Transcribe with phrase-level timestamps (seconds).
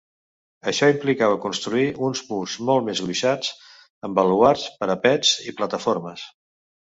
[0.69, 3.53] Això implicava construir uns murs molts més gruixats,
[4.09, 6.27] amb baluards, parapets i plataformes.